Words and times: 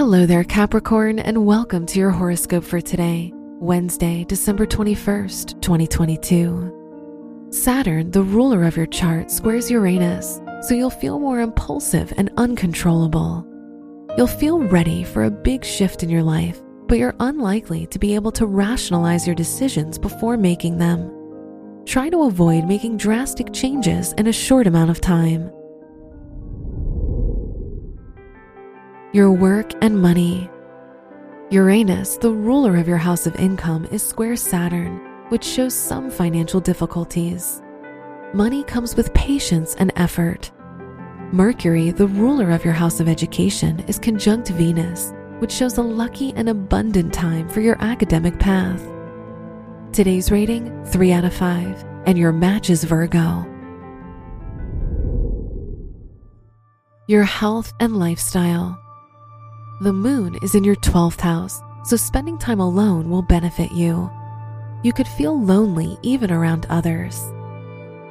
Hello 0.00 0.24
there, 0.24 0.44
Capricorn, 0.44 1.18
and 1.18 1.44
welcome 1.44 1.84
to 1.84 1.98
your 1.98 2.08
horoscope 2.08 2.64
for 2.64 2.80
today, 2.80 3.34
Wednesday, 3.34 4.24
December 4.24 4.64
21st, 4.64 5.60
2022. 5.60 7.48
Saturn, 7.50 8.10
the 8.10 8.22
ruler 8.22 8.64
of 8.64 8.78
your 8.78 8.86
chart, 8.86 9.30
squares 9.30 9.70
Uranus, 9.70 10.40
so 10.62 10.72
you'll 10.72 10.88
feel 10.88 11.18
more 11.18 11.40
impulsive 11.40 12.14
and 12.16 12.30
uncontrollable. 12.38 13.46
You'll 14.16 14.26
feel 14.26 14.60
ready 14.60 15.04
for 15.04 15.24
a 15.24 15.30
big 15.30 15.66
shift 15.66 16.02
in 16.02 16.08
your 16.08 16.22
life, 16.22 16.62
but 16.86 16.96
you're 16.96 17.14
unlikely 17.20 17.86
to 17.88 17.98
be 17.98 18.14
able 18.14 18.32
to 18.32 18.46
rationalize 18.46 19.26
your 19.26 19.36
decisions 19.36 19.98
before 19.98 20.38
making 20.38 20.78
them. 20.78 21.12
Try 21.84 22.08
to 22.08 22.22
avoid 22.22 22.66
making 22.66 22.96
drastic 22.96 23.52
changes 23.52 24.14
in 24.14 24.28
a 24.28 24.32
short 24.32 24.66
amount 24.66 24.88
of 24.88 25.02
time. 25.02 25.52
Your 29.12 29.32
work 29.32 29.72
and 29.82 30.00
money. 30.00 30.48
Uranus, 31.50 32.16
the 32.16 32.30
ruler 32.30 32.76
of 32.76 32.86
your 32.86 32.96
house 32.96 33.26
of 33.26 33.34
income, 33.34 33.86
is 33.86 34.06
square 34.06 34.36
Saturn, 34.36 35.00
which 35.30 35.42
shows 35.42 35.74
some 35.74 36.12
financial 36.12 36.60
difficulties. 36.60 37.60
Money 38.34 38.62
comes 38.62 38.94
with 38.94 39.12
patience 39.12 39.74
and 39.80 39.90
effort. 39.96 40.52
Mercury, 41.32 41.90
the 41.90 42.06
ruler 42.06 42.52
of 42.52 42.64
your 42.64 42.72
house 42.72 43.00
of 43.00 43.08
education, 43.08 43.80
is 43.88 43.98
conjunct 43.98 44.50
Venus, 44.50 45.12
which 45.40 45.50
shows 45.50 45.76
a 45.76 45.82
lucky 45.82 46.32
and 46.36 46.48
abundant 46.48 47.12
time 47.12 47.48
for 47.48 47.60
your 47.60 47.82
academic 47.82 48.38
path. 48.38 48.80
Today's 49.92 50.30
rating 50.30 50.84
3 50.84 51.10
out 51.10 51.24
of 51.24 51.34
5, 51.34 51.84
and 52.06 52.16
your 52.16 52.30
match 52.30 52.70
is 52.70 52.84
Virgo. 52.84 53.44
Your 57.08 57.24
health 57.24 57.72
and 57.80 57.98
lifestyle. 57.98 58.80
The 59.80 59.94
moon 59.94 60.36
is 60.42 60.54
in 60.54 60.62
your 60.62 60.76
12th 60.76 61.22
house, 61.22 61.62
so 61.84 61.96
spending 61.96 62.36
time 62.36 62.60
alone 62.60 63.08
will 63.08 63.22
benefit 63.22 63.72
you. 63.72 64.10
You 64.82 64.92
could 64.92 65.08
feel 65.08 65.42
lonely 65.42 65.96
even 66.02 66.30
around 66.30 66.66
others. 66.68 67.18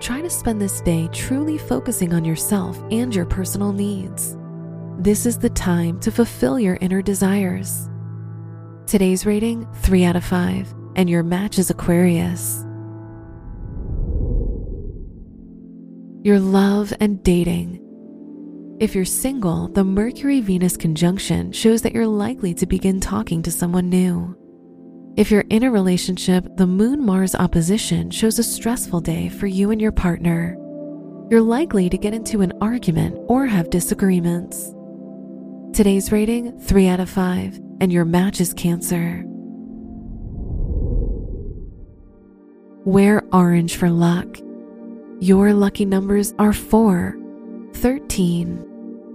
Try 0.00 0.22
to 0.22 0.30
spend 0.30 0.62
this 0.62 0.80
day 0.80 1.10
truly 1.12 1.58
focusing 1.58 2.14
on 2.14 2.24
yourself 2.24 2.82
and 2.90 3.14
your 3.14 3.26
personal 3.26 3.74
needs. 3.74 4.34
This 4.98 5.26
is 5.26 5.36
the 5.36 5.50
time 5.50 6.00
to 6.00 6.10
fulfill 6.10 6.58
your 6.58 6.78
inner 6.80 7.02
desires. 7.02 7.90
Today's 8.86 9.26
rating 9.26 9.70
3 9.82 10.04
out 10.04 10.16
of 10.16 10.24
5, 10.24 10.74
and 10.96 11.10
your 11.10 11.22
match 11.22 11.58
is 11.58 11.68
Aquarius. 11.68 12.64
Your 16.22 16.40
love 16.40 16.94
and 16.98 17.22
dating. 17.22 17.84
If 18.80 18.94
you're 18.94 19.04
single, 19.04 19.66
the 19.66 19.82
Mercury 19.82 20.40
Venus 20.40 20.76
conjunction 20.76 21.50
shows 21.50 21.82
that 21.82 21.92
you're 21.92 22.06
likely 22.06 22.54
to 22.54 22.64
begin 22.64 23.00
talking 23.00 23.42
to 23.42 23.50
someone 23.50 23.88
new. 23.88 24.36
If 25.16 25.32
you're 25.32 25.46
in 25.50 25.64
a 25.64 25.70
relationship, 25.72 26.46
the 26.56 26.68
Moon 26.68 27.04
Mars 27.04 27.34
opposition 27.34 28.08
shows 28.12 28.38
a 28.38 28.44
stressful 28.44 29.00
day 29.00 29.30
for 29.30 29.48
you 29.48 29.72
and 29.72 29.80
your 29.80 29.90
partner. 29.90 30.56
You're 31.28 31.40
likely 31.40 31.88
to 31.88 31.98
get 31.98 32.14
into 32.14 32.40
an 32.40 32.52
argument 32.60 33.18
or 33.26 33.46
have 33.46 33.68
disagreements. 33.70 34.72
Today's 35.76 36.12
rating 36.12 36.56
3 36.60 36.86
out 36.86 37.00
of 37.00 37.10
5, 37.10 37.60
and 37.80 37.92
your 37.92 38.04
match 38.04 38.40
is 38.40 38.54
Cancer. 38.54 39.24
Wear 42.84 43.24
orange 43.32 43.74
for 43.74 43.90
luck. 43.90 44.38
Your 45.18 45.52
lucky 45.52 45.84
numbers 45.84 46.32
are 46.38 46.52
4, 46.52 47.18
13, 47.74 48.67